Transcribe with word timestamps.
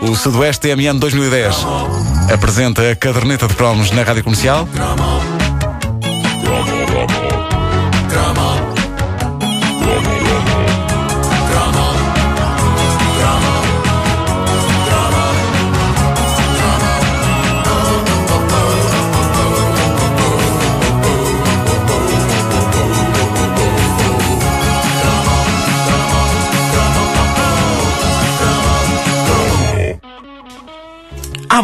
O 0.00 0.16
Sudoeste 0.16 0.68
TMN 0.68 0.98
2010 0.98 1.54
apresenta 2.32 2.90
a 2.90 2.96
caderneta 2.96 3.46
de 3.46 3.54
cromos 3.54 3.90
na 3.90 4.02
Rádio 4.02 4.24
Comercial. 4.24 4.68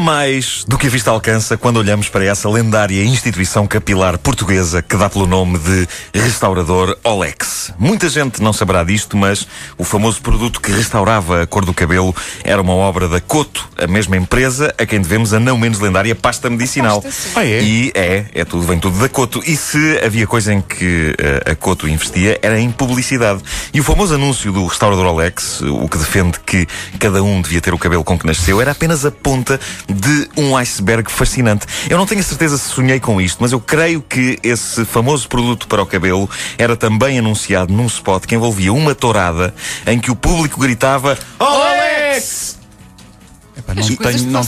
Mais 0.09 0.65
do 0.67 0.79
que 0.79 0.87
a 0.87 0.91
vista 0.91 1.11
alcança 1.11 1.59
quando 1.59 1.77
olhamos 1.77 2.09
para 2.09 2.25
essa 2.25 2.49
lendária 2.49 3.05
instituição 3.05 3.67
capilar 3.67 4.17
portuguesa 4.17 4.81
que 4.81 4.97
dá 4.97 5.11
pelo 5.11 5.27
nome 5.27 5.59
de 5.59 5.87
restaurador 6.15 6.97
Olex. 7.05 7.75
Muita 7.79 8.09
gente 8.09 8.43
não 8.43 8.55
saberá 8.55 8.83
disto, 8.83 9.19
mas 9.19 9.47
o 9.77 9.85
famoso 9.85 10.23
produto 10.23 10.63
que 10.63 10.73
restaurava 10.73 11.43
a 11.43 11.47
cor 11.47 11.63
do 11.63 11.75
cabelo 11.75 12.17
era 12.43 12.63
uma 12.63 12.73
obra 12.73 13.07
da 13.07 13.21
Coto, 13.21 13.69
a 13.77 13.87
mesma 13.87 14.17
empresa 14.17 14.75
a 14.79 14.87
quem 14.87 14.99
devemos 14.99 15.35
a 15.35 15.39
não 15.39 15.59
menos 15.59 15.79
lendária 15.79 16.15
pasta 16.15 16.49
medicinal. 16.49 17.03
sim. 17.03 17.29
Ah, 17.37 17.45
é? 17.45 17.63
E 17.63 17.93
é, 17.95 18.25
é 18.33 18.45
tudo, 18.47 18.63
vem 18.63 18.79
tudo 18.79 18.99
da 18.99 19.11
Coto. 19.11 19.43
E 19.45 19.59
se 19.59 20.01
havia 20.03 20.27
coisa 20.27 20.55
em 20.55 20.63
que 20.63 21.15
eh, 21.19 21.51
a 21.51 21.55
Coto 21.55 21.87
investia, 21.87 22.39
era 22.41 22.59
em 22.59 22.71
publicidade. 22.71 23.43
E 23.75 23.81
o 23.81 23.85
famoso 23.85 24.15
anúncio 24.15 24.51
do 24.53 24.65
restaurador 24.65 25.05
Olex, 25.05 25.61
o 25.61 25.87
que 25.87 25.99
defende 25.99 26.41
que 26.41 26.67
cada 26.99 27.23
um 27.23 27.43
devia 27.43 27.61
ter 27.61 27.75
o 27.75 27.79
cabelo 27.79 28.03
com 28.03 28.19
que 28.19 28.27
nasceu, 28.27 28.59
era 28.59 28.71
apenas 28.71 29.05
a 29.05 29.11
ponta 29.11 29.61
de 29.99 30.29
um 30.37 30.57
iceberg 30.57 31.11
fascinante. 31.11 31.67
Eu 31.89 31.99
não 31.99 32.07
tenho 32.07 32.21
a 32.21 32.25
certeza 32.25 32.57
se 32.57 32.69
sonhei 32.69 33.01
com 33.01 33.21
isto, 33.21 33.39
mas 33.41 33.53
eu 33.53 33.61
creio 33.61 34.01
que 34.01 34.39
esse 34.43 34.85
famoso 34.85 35.29
produto 35.29 35.67
para 35.67 35.83
o 35.83 35.87
cabelo 35.87 36.29
era 36.57 36.77
também 36.77 37.19
anunciado 37.19 37.73
num 37.73 37.87
spot 37.87 38.25
que 38.25 38.35
envolvia 38.35 38.73
uma 38.73 38.95
tourada 38.95 39.55
em 39.87 39.99
que 39.99 40.11
o 40.11 40.17
público 40.17 40.61
gritava 40.61 41.19
Olex! 41.39 42.59
Epá, 43.57 43.75
não, 43.75 43.83
tenho, 43.83 44.23
não, 44.27 44.43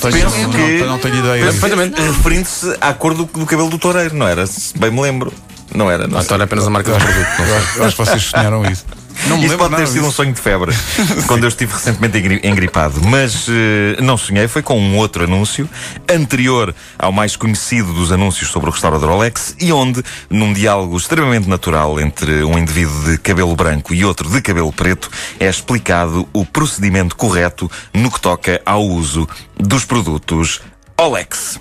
não, 0.86 0.98
não, 0.98 1.18
ideia. 1.18 1.44
Perfeitamente, 1.46 2.00
referindo-se 2.00 2.76
à 2.80 2.94
cor 2.94 3.12
do, 3.12 3.24
do 3.24 3.44
cabelo 3.44 3.68
do 3.68 3.76
toureiro, 3.76 4.14
não 4.14 4.26
era? 4.26 4.46
Se 4.46 4.78
bem 4.78 4.90
me 4.90 5.00
lembro. 5.00 5.32
Não 5.74 5.90
era, 5.90 6.06
não 6.06 6.18
sei. 6.18 6.24
Então 6.24 6.34
era 6.36 6.44
apenas 6.44 6.66
a 6.66 6.70
marca 6.70 6.92
do 6.92 6.98
produto. 6.98 7.28
não 7.38 7.46
Eu 7.46 7.56
acho, 7.56 7.78
eu 7.78 7.84
acho 7.84 7.96
que 7.96 8.04
vocês 8.04 8.22
sonharam 8.22 8.64
isso. 8.70 8.84
Não 9.28 9.36
me 9.36 9.44
Isso 9.44 9.52
lembro 9.52 9.68
pode 9.70 9.76
ter 9.82 9.86
sido 9.88 10.00
um 10.00 10.04
disso. 10.04 10.16
sonho 10.16 10.32
de 10.32 10.40
febre, 10.40 10.74
quando 11.28 11.44
eu 11.44 11.48
estive 11.48 11.72
recentemente 11.72 12.18
engri- 12.18 12.40
engripado. 12.42 13.00
Mas 13.06 13.46
eh, 13.48 14.00
não 14.02 14.16
sonhei, 14.16 14.48
foi 14.48 14.62
com 14.62 14.78
um 14.80 14.96
outro 14.96 15.24
anúncio, 15.24 15.68
anterior 16.08 16.74
ao 16.98 17.12
mais 17.12 17.36
conhecido 17.36 17.92
dos 17.92 18.10
anúncios 18.10 18.50
sobre 18.50 18.70
o 18.70 18.72
restaurador 18.72 19.10
Olex, 19.10 19.54
e 19.60 19.72
onde, 19.72 20.02
num 20.28 20.52
diálogo 20.52 20.96
extremamente 20.96 21.48
natural 21.48 22.00
entre 22.00 22.42
um 22.44 22.58
indivíduo 22.58 23.04
de 23.04 23.18
cabelo 23.18 23.54
branco 23.54 23.92
e 23.94 24.04
outro 24.04 24.28
de 24.28 24.40
cabelo 24.40 24.72
preto, 24.72 25.10
é 25.38 25.48
explicado 25.48 26.26
o 26.32 26.44
procedimento 26.44 27.14
correto 27.14 27.70
no 27.94 28.10
que 28.10 28.20
toca 28.20 28.60
ao 28.64 28.82
uso 28.84 29.28
dos 29.56 29.84
produtos 29.84 30.60
Olex. 30.98 31.60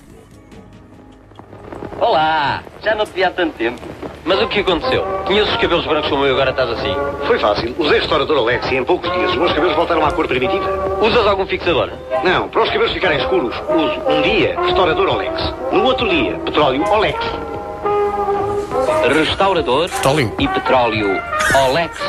Olá! 1.99 2.63
Já 2.83 2.95
não 2.95 3.05
te 3.05 3.11
vi 3.13 3.23
há 3.23 3.31
tanto 3.31 3.53
tempo. 3.57 3.81
Mas 4.29 4.39
o 4.43 4.47
que 4.47 4.59
aconteceu? 4.59 5.03
Tinhas 5.25 5.49
os 5.49 5.57
cabelos 5.57 5.87
brancos 5.87 6.07
como 6.07 6.23
eu 6.23 6.29
e 6.29 6.31
agora 6.33 6.51
estás 6.51 6.69
assim? 6.69 6.95
Foi 7.25 7.39
fácil. 7.39 7.75
Usei 7.79 7.99
restaurador 7.99 8.37
Alex 8.37 8.71
e 8.71 8.75
em 8.75 8.83
poucos 8.83 9.11
dias 9.11 9.31
os 9.31 9.37
meus 9.37 9.51
cabelos 9.53 9.75
voltaram 9.75 10.05
à 10.05 10.11
cor 10.11 10.27
primitiva. 10.27 10.69
Usas 11.01 11.25
algum 11.25 11.47
fixador? 11.47 11.89
Não, 12.23 12.47
para 12.47 12.61
os 12.61 12.69
cabelos 12.69 12.91
ficarem 12.91 13.17
escuros, 13.17 13.55
uso 13.67 13.99
um 14.07 14.21
dia 14.21 14.55
restaurador 14.61 15.09
Olex. 15.09 15.51
No 15.71 15.83
outro 15.83 16.07
dia, 16.07 16.37
petróleo 16.45 16.87
Olex. 16.91 17.17
Restaurador 19.11 19.89
Petróleo. 19.89 20.31
e 20.37 20.47
petróleo 20.47 21.07
Olex. 21.67 21.99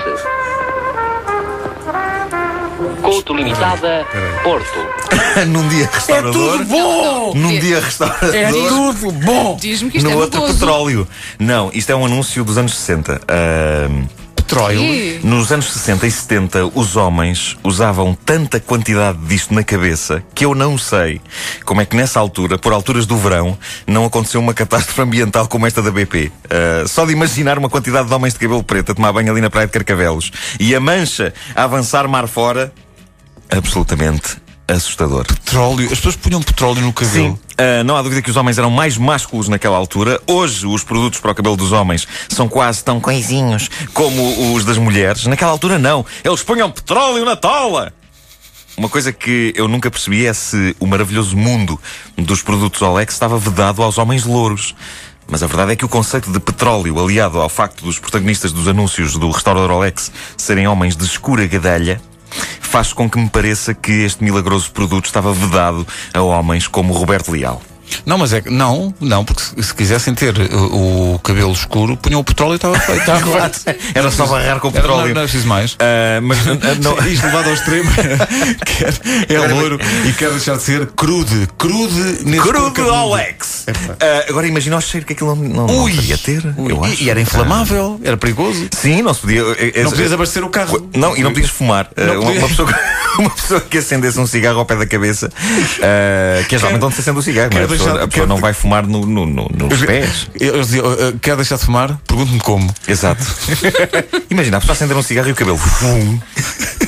Couto 3.11 3.35
Limitada, 3.35 4.07
Porto. 4.45 4.79
Num 5.49 5.67
dia 5.69 5.89
restaurador. 5.93 6.65
bom! 6.65 7.33
Num 7.35 7.51
É- 7.51 7.59
dia 7.59 7.81
restaurador. 7.81 8.35
é 8.35 8.49
Tudo 8.53 9.11
bom! 9.11 9.59
Diz-me 9.61 9.91
que 9.91 9.99
isto 9.99 10.07
no 10.09 10.13
é 10.13 10.17
outro 10.17 10.41
gozo. 10.41 10.53
petróleo. 10.55 11.09
Não, 11.37 11.71
isto 11.75 11.91
é 11.91 11.97
um 11.97 12.07
anúncio 12.07 12.45
dos 12.45 12.57
anos 12.57 12.73
60. 12.77 13.21
Ahm, 13.29 14.05
Petróleo. 14.37 14.81
Ih, 14.81 15.21
nos 15.23 15.53
anos 15.53 15.73
60 15.73 16.07
e 16.09 16.11
70, 16.11 16.67
os 16.75 16.97
homens 16.97 17.57
usavam 17.63 18.17
tanta 18.25 18.59
quantidade 18.59 19.19
disto 19.19 19.55
na 19.55 19.63
cabeça 19.63 20.25
que 20.35 20.45
eu 20.45 20.57
não 20.57 20.77
sei 20.77 21.21
como 21.65 21.81
é 21.81 21.85
que 21.85 21.95
nessa 21.97 22.19
altura, 22.19 22.59
por 22.59 22.73
alturas 22.73 23.07
do 23.07 23.17
verão, 23.17 23.57
não 23.87 24.05
aconteceu 24.05 24.41
uma 24.41 24.53
catástrofe 24.55 25.03
ambiental 25.03 25.47
como 25.47 25.67
esta 25.69 25.81
da 25.83 25.91
BP. 25.93 26.33
Ah, 26.51 26.85
só 26.89 27.05
de 27.07 27.13
imaginar 27.13 27.59
uma 27.59 27.69
quantidade 27.69 28.09
de 28.09 28.15
homens 28.15 28.33
de 28.35 28.41
cabelo 28.41 28.63
preto 28.65 28.91
a 28.91 28.95
tomar 28.95 29.13
banho 29.13 29.31
ali 29.31 29.41
na 29.41 29.51
praia 29.51 29.67
de 29.69 29.73
Carcavelos 29.73 30.33
e 30.59 30.75
a 30.75 30.81
mancha 30.81 31.33
a 31.55 31.63
avançar 31.65 32.09
mar 32.09 32.27
fora, 32.27 32.73
absolutamente 33.51 34.37
assustador. 34.67 35.27
Petróleo. 35.27 35.87
As 35.87 35.99
pessoas 35.99 36.17
punham 36.17 36.43
petróleo 36.43 36.83
no 36.83 36.93
cabelo. 36.93 37.35
Sim. 37.35 37.39
Ah, 37.59 37.85
não 37.85 37.97
há 37.97 38.03
dúvida 38.03 38.23
que 38.23 38.31
os 38.31 38.37
homens 38.37 38.57
eram 38.57 38.71
mais 38.71 38.97
másculos 38.97 39.49
naquela 39.49 39.77
altura. 39.77 40.21
Hoje, 40.27 40.67
os 40.67 40.83
produtos 40.85 41.21
para 41.21 41.33
o 41.33 41.35
cabelo 41.35 41.57
dos 41.57 41.73
homens 41.73 42.07
são 42.29 42.49
quase 42.49 42.83
tão 42.83 43.01
coisinhos 43.01 43.69
como 43.93 44.55
os 44.55 44.65
das 44.65 44.79
mulheres. 44.79 45.27
Naquela 45.27 45.51
altura, 45.51 45.79
não. 45.79 46.05
Eles 46.25 46.43
punham 46.43 46.71
petróleo 46.71 47.25
na 47.25 47.37
tola. 47.37 47.93
Uma 48.77 48.89
coisa 48.89 49.13
que 49.13 49.53
eu 49.57 49.69
nunca 49.69 49.91
percebi 49.91 50.25
é 50.25 50.33
se 50.33 50.75
o 50.81 50.87
maravilhoso 50.87 51.37
mundo 51.37 51.79
dos 52.17 52.41
produtos 52.41 52.81
Olex 52.81 53.13
estava 53.13 53.39
vedado 53.39 53.83
aos 53.83 53.99
homens 53.99 54.25
louros. 54.25 54.75
Mas 55.29 55.43
a 55.43 55.47
verdade 55.47 55.73
é 55.73 55.77
que 55.77 55.85
o 55.85 55.89
conceito 55.89 56.33
de 56.33 56.41
petróleo, 56.41 56.99
aliado 56.99 57.41
ao 57.41 57.49
facto 57.49 57.85
dos 57.85 57.99
protagonistas 57.99 58.53
dos 58.53 58.67
anúncios 58.67 59.13
do 59.17 59.31
restaurador 59.31 59.71
Olex 59.71 60.11
serem 60.37 60.67
homens 60.67 60.97
de 60.97 61.05
escura 61.05 61.47
gadalha, 61.47 62.01
faz 62.61 62.93
com 62.93 63.09
que 63.09 63.19
me 63.19 63.29
pareça 63.29 63.75
que 63.75 64.05
este 64.05 64.23
milagroso 64.23 64.71
produto 64.71 65.07
estava 65.07 65.33
vedado 65.33 65.87
a 66.15 66.21
homens 66.23 66.69
como 66.69 66.95
Roberto 66.95 67.33
Leal. 67.33 67.61
Não, 68.07 68.19
mas 68.19 68.33
é 68.33 68.41
que. 68.41 68.51
Não, 68.51 68.95
não, 69.01 69.25
porque 69.25 69.43
se, 69.43 69.63
se 69.63 69.75
quisessem 69.75 70.15
ter 70.15 70.35
uh, 70.39 71.15
o 71.15 71.19
cabelo 71.21 71.53
escuro, 71.53 71.97
punham 71.97 72.21
o 72.21 72.25
petróleo 72.25 72.53
e 72.53 72.57
estava 72.57 72.79
feito. 72.81 73.01
Era 73.95 74.11
só 74.11 74.27
barrar 74.27 74.59
com 74.61 74.69
Era- 74.69 74.77
petróleo. 74.81 75.09
Não, 75.09 75.15
não 75.15 75.21
é 75.23 75.25
preciso 75.25 75.47
mais. 75.47 75.77
Ah, 75.79 76.21
mas 76.23 76.39
não, 76.81 76.99
Isto 77.07 77.27
levado 77.27 77.49
ao 77.49 77.55
extremo, 77.55 77.91
quer, 78.65 78.95
é 79.29 79.39
loiro 79.53 79.79
e 80.07 80.13
quer 80.13 80.31
deixar 80.31 80.57
de 80.57 80.63
ser 80.63 80.87
crude. 80.89 81.49
Crude 81.59 82.25
nesse 82.25 82.41
Crude. 82.49 82.81
Olex! 82.81 83.67
Ah, 84.01 84.25
agora 84.29 84.47
imagina 84.47 84.77
o 84.77 84.81
cheiro 84.81 85.07
que 85.07 85.13
aquilo 85.13 85.35
não, 85.35 85.43
não, 85.49 85.67
não 85.67 85.85
Ui. 85.85 85.95
podia 85.95 86.19
ter. 86.19 86.43
Ui, 86.57 86.73
eu 86.73 86.85
e- 86.85 86.93
acho. 86.93 87.03
e 87.03 87.11
era 87.11 87.21
inflamável, 87.21 88.01
era 88.03 88.17
perigoso. 88.17 88.69
Sim, 88.73 89.03
não 89.03 89.15
se 89.15 89.21
podia. 89.21 89.41
eh, 89.59 89.73
eh, 89.77 89.83
Não 89.83 89.91
podias 89.91 90.13
abastecer 90.13 90.45
o 90.45 90.49
carro. 90.49 90.89
Não, 90.95 91.17
e 91.17 91.23
não 91.23 91.31
podias 91.33 91.51
fumar. 91.51 91.89
Não 91.97 92.05
Uh, 92.05 92.13
uma, 92.21 92.23
podias. 92.27 92.39
uma 92.43 92.49
pessoa, 92.49 92.69
uma 93.25 93.31
pessoa 93.31 93.61
que 93.61 93.79
acendesse 93.79 94.19
um 94.19 94.27
cigarro 94.27 94.59
ao 94.59 94.65
pé 94.67 94.77
da 94.77 94.87
cabeça, 94.87 95.27
uh, 95.29 96.45
que 96.49 96.55
é 96.55 96.59
geralmente 96.59 96.85
onde 96.85 96.95
se 96.95 97.01
acende 97.01 97.19
o 97.19 97.23
cigarro, 97.23 97.51
não 97.53 97.61
é? 97.61 97.65
a 97.65 97.69
pessoa, 97.69 97.89
deixar- 97.91 98.05
a 98.05 98.09
pessoa 98.09 98.27
não 98.27 98.37
vai 98.39 98.53
fumar 98.53 98.87
no, 98.87 99.07
no- 99.07 99.27
no- 99.27 99.49
nos 99.53 99.81
pés. 99.85 100.29
Eles 100.39 100.67
diziam, 100.69 100.87
"Uh, 100.87 101.19
quer 101.21 101.37
deixar 101.37 101.57
de 101.57 101.65
fumar? 101.65 101.99
Pergunte-me 102.07 102.41
como. 102.41 102.73
Exato. 102.89 103.23
Imagina, 104.31 104.57
a 104.57 104.61
pessoa 104.61 104.75
acender 104.75 104.97
um 104.97 105.03
cigarro 105.03 105.29
e 105.29 105.33
o 105.33 105.35
cabelo. 105.35 105.59
Fum. 105.59 106.19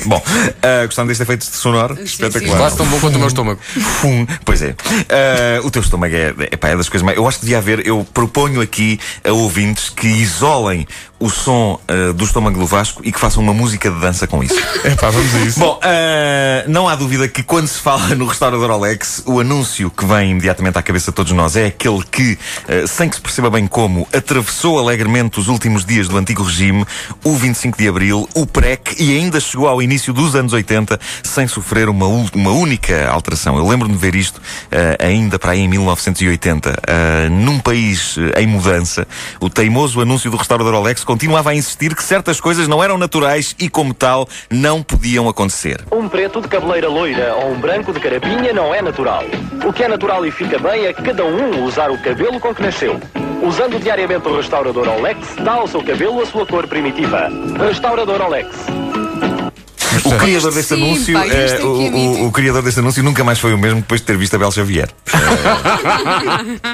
Bom, 0.05 0.17
uh, 0.17 0.85
gostando 0.85 1.07
deste 1.07 1.23
efeito 1.23 1.45
sonoro, 1.45 1.95
sim, 1.95 2.03
espetacular. 2.03 2.57
Quase 2.57 2.77
tão 2.77 2.85
bom 2.87 2.99
quanto 2.99 3.15
o 3.15 3.19
meu 3.19 3.27
estômago. 3.27 3.59
Fum. 4.01 4.25
Pois 4.43 4.61
é. 4.61 4.75
Ah, 5.09 5.61
o 5.63 5.71
teu 5.71 5.81
estômago 5.81 6.13
é, 6.13 6.33
epá, 6.51 6.69
é 6.69 6.75
das 6.77 6.89
coisas 6.89 7.05
mais. 7.05 7.17
Eu 7.17 7.27
acho 7.27 7.39
que 7.39 7.45
devia 7.45 7.57
haver. 7.59 7.85
Eu 7.87 8.05
proponho 8.13 8.59
aqui 8.61 8.99
a 9.23 9.31
ouvintes 9.31 9.89
que 9.89 10.07
isolem 10.07 10.85
o 11.19 11.29
som 11.29 11.79
ah, 11.87 12.11
do 12.13 12.23
estômago 12.25 12.59
do 12.59 12.65
Vasco 12.65 13.01
e 13.05 13.11
que 13.11 13.19
façam 13.19 13.41
uma 13.41 13.53
música 13.53 13.89
de 13.89 13.99
dança 13.99 14.27
com 14.27 14.43
isso. 14.43 14.55
É 14.83 14.89
pá, 14.95 15.09
vamos 15.09 15.33
a 15.35 15.39
isso. 15.39 15.59
Bom, 15.59 15.79
ah, 16.23 16.63
não 16.67 16.87
há 16.87 16.95
dúvida 16.95 17.27
que 17.27 17.43
quando 17.43 17.67
se 17.67 17.79
fala 17.79 18.15
no 18.15 18.25
restaurador 18.25 18.71
Alex, 18.71 19.23
o 19.25 19.41
anúncio 19.41 19.91
que 19.91 20.05
vem 20.05 20.31
imediatamente 20.31 20.77
à 20.77 20.81
cabeça 20.81 21.11
de 21.11 21.15
todos 21.15 21.33
nós 21.33 21.57
é 21.57 21.65
aquele 21.65 22.01
que, 22.03 22.37
ah, 22.67 22.87
sem 22.87 23.09
que 23.09 23.17
se 23.17 23.21
perceba 23.21 23.49
bem 23.49 23.67
como, 23.67 24.07
atravessou 24.13 24.79
alegremente 24.79 25.37
os 25.37 25.49
últimos 25.49 25.83
dias 25.83 26.07
do 26.07 26.17
antigo 26.17 26.41
regime, 26.41 26.85
o 27.25 27.35
25 27.35 27.77
de 27.77 27.87
Abril, 27.89 28.29
o 28.33 28.45
PREC 28.45 28.95
e 28.99 29.17
ainda 29.17 29.37
chegou 29.39 29.67
ao 29.67 29.81
início 29.81 30.13
dos 30.13 30.33
anos 30.33 30.53
80 30.53 30.97
sem 31.23 31.45
sofrer 31.45 31.89
uma, 31.89 32.07
uma 32.07 32.51
única 32.51 33.09
alteração. 33.09 33.57
Eu 33.57 33.67
lembro-me 33.67 33.93
de 33.93 33.99
ver 33.99 34.15
isto 34.15 34.41
ah, 34.71 35.03
ainda 35.05 35.37
para 35.37 35.51
aí 35.51 35.59
em 35.59 35.67
1980. 35.67 36.73
Ah, 36.87 37.29
num 37.29 37.59
país 37.59 38.15
em 38.37 38.47
mudança, 38.47 39.05
o 39.41 39.49
teimoso 39.49 39.99
anúncio 39.99 40.31
do 40.31 40.37
restaurador 40.37 40.73
Alex 40.75 41.03
continuava 41.03 41.49
a 41.49 41.55
insistir 41.55 41.93
que 41.93 42.03
certas 42.03 42.39
coisas 42.39 42.65
não 42.67 42.81
eram 42.81 42.97
naturais 42.97 43.53
e, 43.59 43.67
como 43.67 43.93
tal, 43.93 44.27
não 44.49 44.81
podiam 44.81 45.27
acontecer. 45.27 45.83
Um 46.03 46.09
preto 46.09 46.41
de 46.41 46.49
cabeleira 46.49 46.89
loira 46.89 47.33
ou 47.33 47.51
um 47.51 47.59
branco 47.61 47.93
de 47.93 47.99
carapinha 48.01 48.51
não 48.51 48.75
é 48.75 48.81
natural. 48.81 49.23
O 49.65 49.71
que 49.71 49.83
é 49.83 49.87
natural 49.87 50.25
e 50.25 50.31
fica 50.31 50.59
bem 50.59 50.85
é 50.85 50.91
cada 50.91 51.23
um 51.23 51.63
usar 51.63 51.89
o 51.89 51.97
cabelo 51.97 52.41
com 52.41 52.53
que 52.53 52.61
nasceu. 52.61 52.99
Usando 53.41 53.81
diariamente 53.81 54.27
o 54.27 54.35
restaurador 54.35 54.85
Olex, 54.85 55.37
dá 55.37 55.53
ao 55.53 55.65
seu 55.65 55.81
cabelo 55.81 56.21
a 56.21 56.25
sua 56.25 56.45
cor 56.45 56.67
primitiva. 56.67 57.29
Restaurador 57.57 58.21
Olex. 58.21 58.82
O 60.05 60.17
criador 60.17 60.53
deste 60.53 60.75
Sim, 60.75 60.83
anúncio, 60.83 61.13
pá, 61.13 61.27
eh, 61.27 61.59
o, 61.63 61.81
é 61.81 61.89
mítico. 61.89 62.23
o- 62.23 62.27
o 62.27 62.31
criador 62.31 62.61
deste 62.63 62.79
anúncio 62.79 63.03
nunca 63.03 63.23
mais 63.23 63.39
foi 63.39 63.53
o 63.53 63.57
mesmo 63.57 63.81
depois 63.81 64.01
de 64.01 64.07
ter 64.07 64.17
visto 64.17 64.35
a 64.35 64.39
Bel 64.39 64.51
Xavier. 64.51 64.89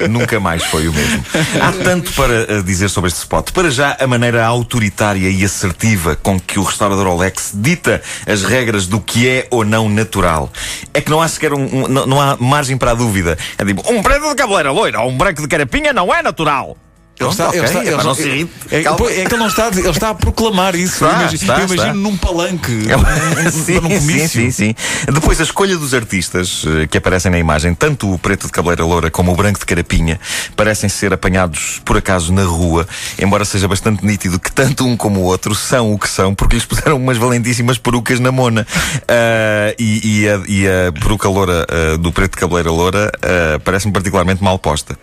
Eh, 0.00 0.08
nunca 0.08 0.40
mais 0.40 0.64
foi 0.64 0.88
o 0.88 0.92
mesmo. 0.92 1.24
Há 1.60 1.72
tanto 1.84 2.12
para 2.12 2.46
eh, 2.48 2.62
dizer 2.62 2.88
sobre 2.88 3.08
este 3.08 3.18
spot. 3.18 3.50
Para 3.52 3.70
já, 3.70 3.96
a 4.00 4.06
maneira 4.06 4.44
autoritária 4.46 5.28
e 5.28 5.44
assertiva 5.44 6.16
com 6.16 6.38
que 6.40 6.58
o 6.58 6.62
restaurador 6.62 7.06
Olex 7.06 7.52
dita 7.54 8.02
as 8.26 8.42
regras 8.42 8.86
do 8.86 9.00
que 9.00 9.28
é 9.28 9.46
ou 9.50 9.64
não 9.64 9.88
natural. 9.88 10.50
É 10.94 11.00
que 11.00 11.10
não 11.10 11.20
há 11.20 11.28
sequer 11.28 11.52
um, 11.52 11.62
um- 11.84 11.88
não, 11.88 12.06
não 12.06 12.20
há 12.20 12.36
margem 12.38 12.76
para 12.76 12.92
a 12.92 12.94
dúvida. 12.94 13.36
É 13.58 13.64
tipo, 13.64 13.82
um 13.92 14.02
preto 14.02 14.28
de 14.28 14.34
cabeleira 14.34 14.70
loira 14.70 15.00
ou 15.00 15.10
um 15.10 15.16
branco 15.16 15.42
de 15.42 15.48
carapinha 15.48 15.92
não 15.92 16.12
é 16.14 16.22
natural. 16.22 16.76
Ele 17.20 17.28
está, 17.28 17.48
Pronto, 17.50 17.64
está, 17.66 17.82
não 17.82 17.98
está- 17.98 18.14
se 18.14 18.22
irrite. 18.28 18.50
é, 18.70 18.82
Calma. 18.82 18.98
pois, 18.98 19.18
é 19.18 19.24
que 19.26 19.34
ele 19.34 19.36
não 19.42 19.46
está, 19.48 19.66
a 19.66 19.70
dizer- 19.70 19.82
ele 19.82 19.90
está 19.90 20.08
a 20.10 20.14
proclamar 20.14 20.74
isso. 20.74 21.04
Está, 21.04 21.06
eu 21.06 21.12
imagino, 21.20 21.34
está, 21.42 21.60
eu 21.60 21.64
imagino 21.74 21.94
num 21.94 22.16
palanque, 22.16 22.72
É 22.88 22.96
num, 23.42 23.50
sim, 23.50 23.74
num 23.74 23.90
sim, 23.90 23.98
comício. 23.98 24.28
sim, 24.28 24.50
sim. 24.50 24.74
Depois 25.12 25.38
a 25.38 25.44
escolha 25.44 25.76
dos 25.76 25.92
artistas 25.92 26.64
eh, 26.66 26.86
que 26.86 26.96
aparecem 26.96 27.30
na 27.30 27.38
imagem, 27.38 27.74
tanto 27.74 28.10
o 28.12 28.18
preto 28.18 28.46
de 28.46 28.52
cabeleira 28.52 28.84
loura 28.86 29.10
como 29.10 29.32
o 29.32 29.36
branco 29.36 29.58
de 29.58 29.66
carapinha, 29.66 30.18
parecem 30.56 30.88
ser 30.88 31.12
apanhados 31.12 31.80
por 31.84 31.96
acaso 31.98 32.32
na 32.32 32.44
rua, 32.44 32.88
embora 33.18 33.44
seja 33.44 33.68
bastante 33.68 34.04
nítido 34.04 34.38
que 34.40 34.50
tanto 34.50 34.86
um 34.86 34.96
como 34.96 35.20
o 35.20 35.24
outro 35.24 35.54
são 35.54 35.92
o 35.92 35.98
que 35.98 36.08
são, 36.08 36.34
porque 36.34 36.54
lhes 36.56 36.64
puseram 36.64 36.96
umas 36.96 37.18
valentíssimas 37.18 37.76
perucas 37.76 38.18
na 38.18 38.32
mona. 38.32 38.66
Ah, 39.06 39.74
e, 39.78 40.22
e 40.22 40.28
a, 40.28 40.40
e 40.48 40.66
a 40.66 40.92
peruca 40.92 41.28
loura 41.28 41.66
ah, 41.68 41.96
do 41.98 42.10
preto 42.12 42.32
de 42.32 42.38
cabeleira 42.38 42.70
loura 42.70 43.12
ah, 43.22 43.60
parece-me 43.62 43.92
particularmente 43.92 44.42
mal 44.42 44.58
posta. 44.58 44.98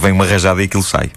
Vem 0.00 0.12
uma 0.12 0.24
rajada 0.24 0.62
e 0.62 0.66
aquilo 0.66 0.82
sai. 0.82 1.10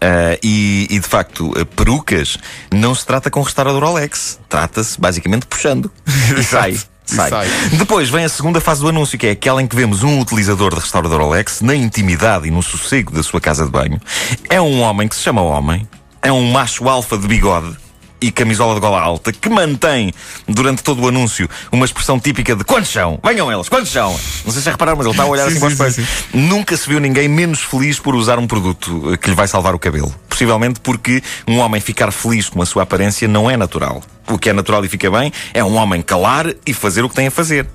Ah, 0.00 0.38
e, 0.42 0.86
e, 0.90 0.98
de 0.98 1.06
facto, 1.06 1.52
ah, 1.56 1.64
perucas 1.64 2.38
não 2.72 2.94
se 2.94 3.04
trata 3.04 3.30
com 3.30 3.42
restaurador 3.42 3.84
Alex. 3.84 4.38
Trata-se 4.48 5.00
basicamente 5.00 5.46
puxando. 5.46 5.90
E 6.38 6.42
sai. 6.42 6.78
Sai. 7.04 7.28
sai. 7.28 7.48
Depois 7.78 8.08
vem 8.08 8.24
a 8.24 8.28
segunda 8.28 8.60
fase 8.60 8.80
do 8.80 8.88
anúncio, 8.88 9.18
que 9.18 9.26
é 9.26 9.30
aquela 9.32 9.62
em 9.62 9.66
que 9.66 9.76
vemos 9.76 10.02
um 10.02 10.20
utilizador 10.20 10.74
de 10.74 10.80
restaurador 10.80 11.20
Alex 11.20 11.60
na 11.60 11.74
intimidade 11.74 12.48
e 12.48 12.50
no 12.50 12.62
sossego 12.62 13.12
da 13.12 13.22
sua 13.22 13.40
casa 13.40 13.64
de 13.64 13.70
banho. 13.70 14.00
É 14.48 14.60
um 14.60 14.80
homem 14.80 15.06
que 15.06 15.14
se 15.14 15.22
chama 15.22 15.42
homem, 15.42 15.86
é 16.22 16.32
um 16.32 16.50
macho 16.50 16.88
alfa 16.88 17.18
de 17.18 17.28
bigode 17.28 17.76
e 18.20 18.30
camisola 18.30 18.74
de 18.74 18.80
gola 18.80 19.00
alta 19.00 19.32
que 19.32 19.48
mantém 19.48 20.12
durante 20.48 20.82
todo 20.82 21.02
o 21.02 21.08
anúncio 21.08 21.48
uma 21.70 21.84
expressão 21.84 22.18
típica 22.18 22.54
de 22.56 22.64
quantos 22.64 22.90
são? 22.90 23.18
Venham 23.24 23.52
eles, 23.52 23.68
quantos 23.68 23.90
são? 23.92 24.10
Não 24.44 24.52
sei 24.52 24.62
se 24.62 24.70
repararam, 24.70 24.96
mas 24.96 25.06
ele 25.06 25.12
está 25.14 25.24
a 25.24 25.26
olhar 25.26 25.44
Sim, 25.44 25.50
assim 25.50 25.60
para 25.60 25.66
o 25.66 25.70
sim, 25.70 25.90
espelho. 25.90 26.06
sim, 26.32 26.38
Nunca 26.38 26.76
se 26.76 26.88
viu 26.88 27.00
ninguém 27.00 27.28
menos 27.28 27.60
feliz 27.60 27.98
por 27.98 28.14
usar 28.14 28.38
um 28.38 28.46
produto 28.46 29.12
eh, 29.12 29.16
que 29.16 29.28
lhe 29.28 29.36
vai 29.36 29.46
salvar 29.48 29.74
o 29.74 29.78
cabelo. 29.78 30.14
Possivelmente 30.28 30.80
porque 30.80 31.22
um 31.46 31.58
homem 31.58 31.80
ficar 31.80 32.10
feliz 32.10 32.48
com 32.48 32.60
a 32.62 32.66
sua 32.66 32.82
aparência 32.82 33.28
não 33.28 33.50
é 33.50 33.56
natural. 33.56 34.02
O 34.28 34.38
que 34.38 34.48
é 34.48 34.52
natural 34.52 34.84
e 34.84 34.88
fica 34.88 35.10
bem 35.10 35.32
é 35.52 35.62
um 35.62 35.76
homem 35.76 36.00
calar 36.00 36.46
e 36.66 36.72
fazer 36.72 37.02
o 37.04 37.08
que 37.08 37.14
tem 37.14 37.26
a 37.26 37.30
fazer. 37.30 37.66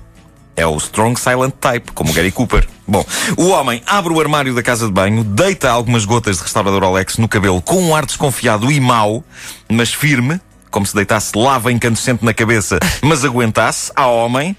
É 0.56 0.66
o 0.66 0.76
Strong 0.76 1.18
Silent 1.18 1.54
Type, 1.60 1.92
como 1.92 2.12
Gary 2.12 2.30
Cooper. 2.30 2.66
Bom, 2.86 3.04
o 3.36 3.48
homem 3.50 3.82
abre 3.86 4.12
o 4.12 4.20
armário 4.20 4.54
da 4.54 4.62
casa 4.62 4.86
de 4.86 4.92
banho, 4.92 5.22
deita 5.22 5.70
algumas 5.70 6.04
gotas 6.04 6.38
de 6.38 6.42
restaurador 6.42 6.82
Alex 6.82 7.18
no 7.18 7.28
cabelo 7.28 7.62
com 7.62 7.80
um 7.80 7.94
ar 7.94 8.04
desconfiado 8.04 8.70
e 8.70 8.80
mau, 8.80 9.22
mas 9.68 9.92
firme, 9.92 10.40
como 10.70 10.86
se 10.86 10.94
deitasse 10.94 11.36
lava 11.36 11.72
incandescente 11.72 12.24
na 12.24 12.32
cabeça, 12.32 12.78
mas 13.02 13.24
aguentasse, 13.24 13.90
a 13.94 14.06
homem, 14.06 14.56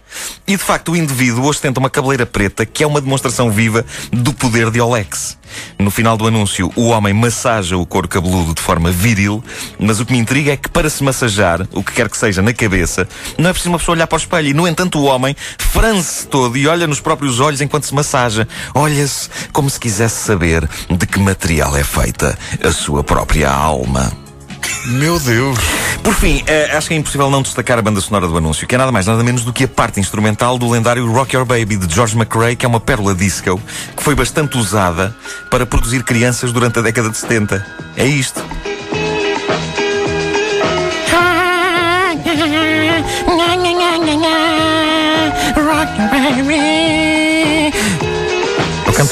e 0.48 0.52
de 0.52 0.58
facto 0.58 0.92
o 0.92 0.96
indivíduo 0.96 1.46
ostenta 1.46 1.80
uma 1.80 1.90
cabeleira 1.90 2.26
preta 2.26 2.66
que 2.66 2.84
é 2.84 2.88
uma 2.88 3.02
demonstração 3.02 3.50
viva 3.52 3.86
do 4.12 4.34
poder 4.34 4.70
de 4.70 4.82
Olex. 4.82 5.38
No 5.78 5.92
final 5.92 6.16
do 6.16 6.28
anúncio, 6.28 6.72
o 6.76 6.88
homem 6.88 7.14
massaja 7.14 7.78
o 7.78 7.86
couro 7.86 8.08
cabeludo 8.08 8.54
de 8.54 8.62
forma 8.62 8.92
viril, 8.92 9.44
mas 9.80 10.00
o 10.00 10.06
que 10.06 10.14
me 10.14 10.20
intriga 10.20 10.52
é 10.54 10.58
que 10.58 10.70
para 10.70 10.90
se 10.90 11.04
massajar, 11.04 11.68
o 11.74 11.84
que 11.84 11.92
quer 11.92 12.10
que 12.10 12.18
seja 12.18 12.42
na 12.42 12.54
cabeça, 12.54 13.08
não 13.38 13.50
é 13.50 13.54
preciso 13.54 13.70
uma 13.70 13.80
pessoa 13.80 13.96
olhar 13.96 14.08
para 14.08 14.16
o 14.16 14.20
espelho. 14.20 14.50
E, 14.50 14.54
no 14.54 14.68
entanto, 14.68 15.00
o 15.00 15.06
homem 15.06 15.36
franze 15.58 16.28
todo 16.28 16.58
e 16.58 16.68
olha 16.68 16.88
nos 16.88 17.00
próprios 17.00 17.40
olhos 17.40 17.62
enquanto 17.62 17.86
se 17.86 17.94
massaja. 17.94 18.48
Olha-se 18.74 19.30
como 19.52 19.70
se 19.70 19.80
quisesse 19.80 20.24
saber 20.26 20.68
de 20.90 21.06
que 21.06 21.20
material 21.20 21.76
é 21.76 21.84
feita 21.84 22.38
a 22.64 22.72
sua 22.72 23.04
própria 23.04 23.50
alma. 23.50 24.21
Meu 24.86 25.20
Deus. 25.20 25.58
Por 26.04 26.14
fim, 26.16 26.44
eh, 26.48 26.72
acho 26.76 26.88
que 26.88 26.94
é 26.96 26.98
impossível 26.98 27.30
não 27.30 27.42
destacar 27.42 27.78
a 27.78 27.82
banda 27.82 28.02
sonora 28.02 28.28
do 28.28 28.36
anúncio, 28.36 28.66
que 28.66 28.74
é 28.74 28.78
nada 28.78 28.92
mais 28.92 29.06
nada 29.06 29.24
menos 29.24 29.44
do 29.44 29.54
que 29.54 29.66
a 29.66 29.68
parte 29.68 30.00
instrumental 30.00 30.58
do 30.58 30.70
lendário 30.70 31.10
Rock 31.12 31.36
Your 31.36 31.46
Baby 31.46 31.78
de 31.78 31.94
George 31.94 32.16
McRae, 32.18 32.56
que 32.56 32.66
é 32.66 32.70
uma 32.70 32.80
pérola 32.80 33.14
disco 33.14 33.62
que 33.96 34.04
foi 34.04 34.16
bastante 34.16 34.58
usada 34.58 35.16
para 35.50 35.66
produzir 35.66 36.04
crianças 36.04 36.52
durante 36.52 36.80
a 36.80 36.82
década 36.82 37.10
de 37.10 37.18
70. 37.18 37.66
É 37.96 38.06
isto. 38.06 38.42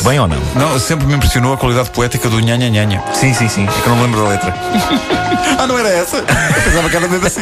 Bem 0.09 0.19
ou 0.19 0.27
não? 0.27 0.39
Não, 0.55 0.79
sempre 0.79 1.05
me 1.05 1.13
impressionou 1.13 1.53
a 1.53 1.57
qualidade 1.57 1.91
poética 1.91 2.27
do 2.29 2.39
nhanha 2.39 2.67
nhanha. 2.69 3.03
Sim, 3.13 3.31
sim, 3.31 3.47
sim. 3.47 3.67
É 3.67 3.81
que 3.81 3.87
eu 3.87 3.89
não 3.89 3.97
me 3.97 4.03
lembro 4.03 4.23
da 4.23 4.29
letra. 4.29 4.53
Ah, 5.57 5.67
não 5.67 5.77
era 5.77 5.89
essa? 5.89 6.17
Eu 6.17 6.61
pensava 6.63 6.89
que 6.89 6.95
era 6.95 7.07
mesmo 7.07 7.27
assim. 7.27 7.41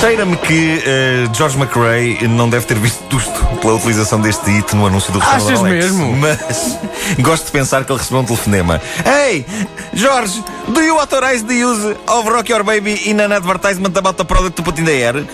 Cheira-me 0.00 0.36
que 0.36 0.82
eh, 0.86 1.26
George 1.32 1.58
McRae 1.58 2.28
não 2.28 2.48
deve 2.48 2.64
ter 2.64 2.78
visto 2.78 3.02
tusto 3.08 3.44
pela 3.60 3.74
utilização 3.74 4.20
deste 4.20 4.48
hit 4.48 4.76
no 4.76 4.86
anúncio 4.86 5.12
do 5.12 5.18
restaurante 5.18 5.46
Achas 5.48 5.60
Alex. 5.60 5.84
mesmo? 5.84 6.12
Mas 6.16 6.78
gosto 7.18 7.46
de 7.46 7.50
pensar 7.50 7.84
que 7.84 7.90
ele 7.90 7.98
recebeu 7.98 8.20
um 8.20 8.24
telefonema. 8.24 8.80
Hey, 9.04 9.44
George, 9.94 10.44
do 10.68 10.80
you 10.80 10.96
authorize 11.00 11.44
the 11.44 11.54
use 11.54 11.96
of 12.06 12.28
Rock 12.28 12.52
Your 12.52 12.62
Baby 12.62 13.10
in 13.10 13.20
an 13.20 13.32
advertisement 13.32 13.96
about 13.96 14.16
the 14.16 14.24
product 14.24 14.54
to 14.56 14.62
put 14.62 14.78
in 14.78 14.84
the 14.84 14.92
air? 14.92 15.24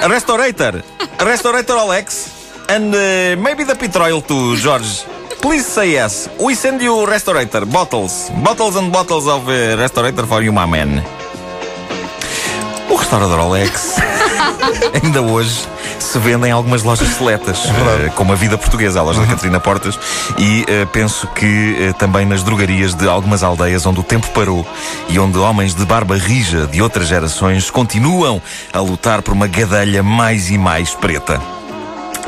A 0.00 0.08
restaurator. 0.08 0.82
A 1.18 1.24
restaurator 1.24 1.76
Alex. 1.76 2.33
And 2.68 2.94
uh, 2.94 3.36
maybe 3.42 3.64
the 3.64 3.74
petrol 3.74 4.22
too, 4.22 4.56
George. 4.56 5.04
Please 5.40 5.66
say 5.66 5.92
yes. 5.92 6.28
We 6.40 6.54
send 6.54 6.80
you 6.80 7.04
restaurator. 7.04 7.66
Bottles. 7.66 8.30
Bottles 8.42 8.76
and 8.76 8.90
bottles 8.90 9.28
of 9.28 9.46
uh, 9.48 9.76
restaurator 9.76 10.26
for 10.26 10.42
you, 10.42 10.52
my 10.52 10.66
man. 10.66 11.02
O 12.88 12.96
restaurador 12.96 13.40
Alex 13.40 13.96
ainda 15.02 15.20
hoje 15.20 15.68
se 15.98 16.18
vende 16.18 16.46
em 16.48 16.52
algumas 16.52 16.82
lojas 16.82 17.08
seletas, 17.08 17.58
eh, 17.66 18.10
como 18.14 18.32
a 18.32 18.36
Vida 18.36 18.56
Portuguesa, 18.56 19.00
a 19.00 19.02
loja 19.02 19.20
da 19.20 19.26
Catarina 19.26 19.58
Portas, 19.58 19.98
e 20.38 20.64
eh, 20.68 20.86
penso 20.92 21.26
que 21.28 21.76
eh, 21.80 21.92
também 21.94 22.24
nas 22.24 22.42
drogarias 22.42 22.94
de 22.94 23.08
algumas 23.08 23.42
aldeias 23.42 23.84
onde 23.86 24.00
o 24.00 24.02
tempo 24.02 24.28
parou 24.28 24.66
e 25.08 25.18
onde 25.18 25.38
homens 25.38 25.74
de 25.74 25.84
barba 25.84 26.16
rija 26.16 26.66
de 26.66 26.80
outras 26.80 27.08
gerações 27.08 27.70
continuam 27.70 28.40
a 28.72 28.80
lutar 28.80 29.22
por 29.22 29.32
uma 29.32 29.48
gadelha 29.48 30.02
mais 30.02 30.50
e 30.50 30.58
mais 30.58 30.94
preta. 30.94 31.40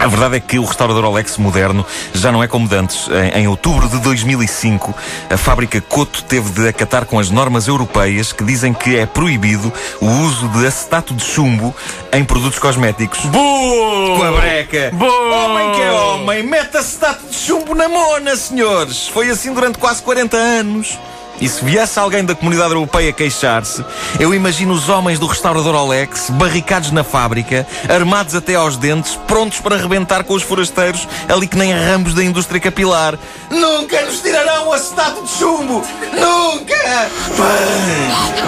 A 0.07 0.09
verdade 0.09 0.37
é 0.37 0.41
que 0.41 0.57
o 0.57 0.65
restaurador 0.65 1.05
Alex 1.05 1.37
moderno 1.37 1.85
já 2.15 2.31
não 2.31 2.41
é 2.41 2.47
como 2.47 2.69
de 2.69 2.77
antes. 2.77 3.09
Em, 3.09 3.41
em 3.41 3.49
outubro 3.49 3.89
de 3.89 3.99
2005, 3.99 4.95
a 5.29 5.37
fábrica 5.37 5.81
Coto 5.81 6.23
teve 6.23 6.49
de 6.51 6.69
acatar 6.69 7.07
com 7.07 7.19
as 7.19 7.29
normas 7.29 7.67
europeias 7.67 8.33
que 8.33 8.45
dizem 8.45 8.73
que 8.73 8.97
é 8.97 9.05
proibido 9.05 9.73
o 10.01 10.07
uso 10.07 10.47
de 10.51 10.65
acetato 10.65 11.13
de 11.13 11.25
chumbo 11.25 11.75
em 12.13 12.25
produtos 12.25 12.61
cosméticos. 12.61 13.19
Boa! 13.25 14.17
Com 14.17 14.23
a 14.23 14.31
breca! 14.41 14.93
Boa! 14.95 15.47
Homem 15.47 15.73
que 15.73 15.83
é 15.83 15.91
homem, 15.91 16.43
mete 16.45 16.77
acetato 16.77 17.27
de 17.27 17.35
chumbo 17.35 17.75
na 17.75 17.89
mona, 17.89 18.37
senhores! 18.37 19.09
Foi 19.09 19.29
assim 19.29 19.53
durante 19.53 19.77
quase 19.77 20.05
40 20.05 20.37
anos. 20.37 20.97
E 21.41 21.49
se 21.49 21.65
viesse 21.65 21.99
alguém 21.99 22.25
da 22.25 22.35
comunidade 22.35 22.73
europeia 22.73 23.13
queixar-se, 23.13 23.85
eu 24.19 24.35
imagino 24.35 24.73
os 24.73 24.89
homens 24.89 25.19
do 25.19 25.27
restaurador 25.27 25.75
Alex 25.75 26.31
barricados 26.31 26.91
na 26.91 27.05
fábrica, 27.05 27.67
armados 27.89 28.35
até 28.35 28.55
aos 28.55 28.77
dentes, 28.77 29.17
prontos 29.27 29.61
para 29.61 29.77
arrebentar 29.77 30.25
com 30.25 30.35
os 30.35 30.43
forasteiros, 30.43 31.07
ali 31.29 31.47
que 31.47 31.57
nem 31.57 31.73
ramos 31.73 32.15
da 32.15 32.25
indústria 32.25 32.61
capilar. 32.61 33.19
Nunca 33.51 34.01
nos 34.03 34.21
tirarão 34.21 34.69
o 34.69 34.73
acetato 34.73 35.23
de 35.25 35.31
chumbo! 35.31 35.85
Nunca! 36.13 37.11
Pã, 37.37 37.49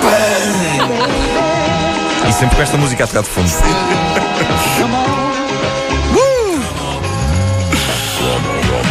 pã. 0.00 0.18
E 2.28 2.32
sempre 2.32 2.56
com 2.56 2.62
esta 2.62 2.76
música 2.76 3.04
a 3.04 3.06
tocar 3.06 3.22
de 3.22 3.28
fundo. 3.28 3.48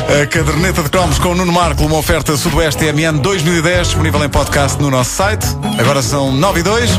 A 0.10 0.26
caderneta 0.26 0.82
de 0.82 0.90
cromos 0.90 1.20
com 1.20 1.30
o 1.30 1.36
Nuno 1.36 1.52
Marco, 1.52 1.84
uma 1.86 1.98
oferta 1.98 2.38
Sudoeste 2.38 2.86
MN 2.94 3.20
2010, 3.20 3.88
disponível 3.88 4.24
em 4.24 4.30
podcast 4.30 4.82
no 4.82 4.90
nosso 4.90 5.12
site. 5.12 5.46
Agora 5.78 6.02
são 6.02 6.32
9 6.32 6.62
e 6.62 6.64
2. 6.64 6.92